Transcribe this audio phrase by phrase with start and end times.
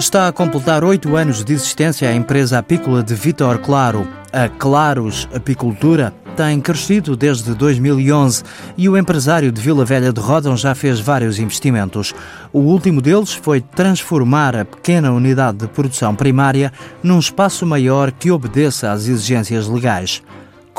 [0.00, 4.08] Está a completar oito anos de existência a empresa apícola de Vitor Claro.
[4.32, 8.42] A Claros Apicultura tem crescido desde 2011
[8.78, 12.14] e o empresário de Vila Velha de Rodão já fez vários investimentos.
[12.50, 16.72] O último deles foi transformar a pequena unidade de produção primária
[17.02, 20.22] num espaço maior que obedeça às exigências legais.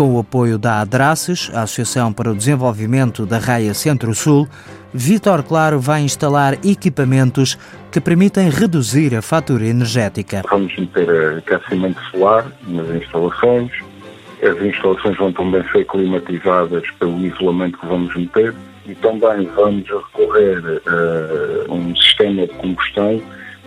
[0.02, 4.48] Com o apoio da ADRACES, a Associação para o Desenvolvimento da Raia Centro-Sul,
[4.92, 7.56] Vitor Claro vai instalar equipamentos
[7.92, 10.42] que permitem reduzir a fatura energética.
[10.50, 13.72] Vamos meter aquecimento solar nas instalações,
[14.42, 18.56] as instalações vão também ser climatizadas pelo isolamento que vamos meter
[18.88, 20.82] e também vamos recorrer
[21.70, 23.22] a um sistema de combustão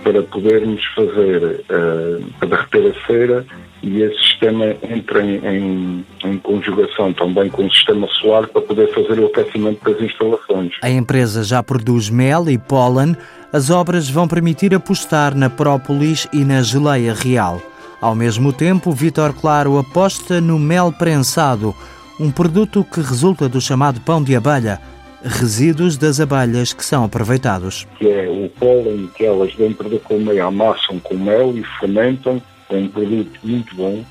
[0.05, 3.47] para podermos fazer, uh, para derreter a cera
[3.83, 8.93] e esse sistema entra em, em, em, conjugação também com o sistema solar para poder
[8.95, 10.73] fazer o aquecimento das instalações.
[10.83, 13.17] A empresa já produz mel e pólen.
[13.53, 17.61] As obras vão permitir apostar na própolis e na geleia real.
[18.01, 21.75] Ao mesmo tempo, Vitor Claro aposta no mel prensado,
[22.21, 24.81] um produto que resulta do chamado pão de abelha,
[25.25, 27.87] resíduos das abelhas que são aproveitados.
[27.99, 32.77] Que é o pólen que elas dentro da colmeia amassam com mel e fermentam é
[32.77, 34.05] um produto muito bom,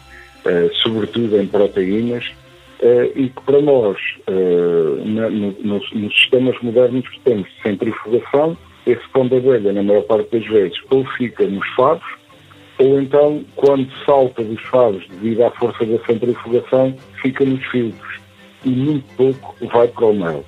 [0.45, 2.25] eh, sobretudo em proteínas,
[2.81, 3.97] eh, e que para nós,
[4.27, 5.03] eh,
[5.63, 10.47] nos, sistemas modernos que temos de centrifugação, esse pão de abelha, na maior parte das
[10.47, 12.05] vezes, ou fica nos favos,
[12.79, 18.19] ou então, quando salta dos favos devido à força da centrifugação, fica nos filtros.
[18.65, 20.43] E muito pouco vai para o mel.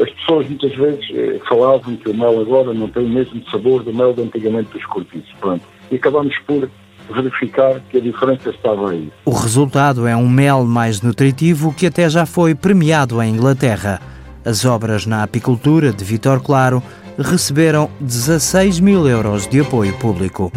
[0.00, 1.04] As pessoas muitas vezes
[1.48, 4.84] falavam que o mel agora não tem o mesmo sabor do mel de antigamente dos
[4.86, 5.32] cortiços.
[5.40, 5.62] Pronto.
[5.90, 6.68] E acabamos por
[7.14, 9.12] verificar que a diferença estava aí.
[9.24, 14.00] O resultado é um mel mais nutritivo que até já foi premiado em Inglaterra.
[14.44, 16.82] As obras na apicultura de Vitor Claro
[17.18, 20.50] receberam 16 mil euros de apoio público.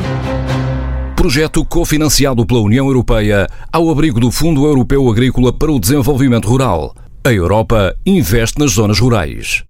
[1.16, 6.94] Projeto cofinanciado pela União Europeia ao abrigo do Fundo Europeu Agrícola para o Desenvolvimento Rural.
[7.24, 9.64] A Europa investe nas zonas rurais.